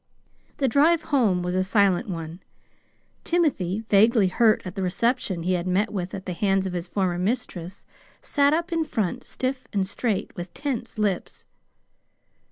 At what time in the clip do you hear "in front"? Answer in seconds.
8.73-9.23